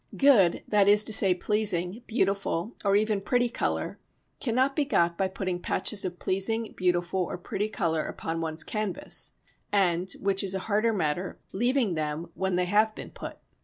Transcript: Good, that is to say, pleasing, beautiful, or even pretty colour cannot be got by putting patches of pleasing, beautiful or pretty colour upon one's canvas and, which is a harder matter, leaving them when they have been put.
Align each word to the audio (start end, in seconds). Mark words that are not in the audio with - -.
Good, 0.17 0.63
that 0.67 0.87
is 0.87 1.03
to 1.03 1.13
say, 1.13 1.35
pleasing, 1.35 2.01
beautiful, 2.07 2.75
or 2.83 2.95
even 2.95 3.21
pretty 3.21 3.49
colour 3.49 3.99
cannot 4.39 4.75
be 4.75 4.83
got 4.83 5.15
by 5.15 5.27
putting 5.27 5.59
patches 5.59 6.03
of 6.03 6.17
pleasing, 6.17 6.73
beautiful 6.75 7.21
or 7.21 7.37
pretty 7.37 7.69
colour 7.69 8.07
upon 8.07 8.41
one's 8.41 8.63
canvas 8.63 9.33
and, 9.71 10.11
which 10.13 10.43
is 10.43 10.55
a 10.55 10.59
harder 10.65 10.91
matter, 10.91 11.37
leaving 11.51 11.93
them 11.93 12.31
when 12.33 12.55
they 12.55 12.65
have 12.65 12.95
been 12.95 13.11
put. 13.11 13.37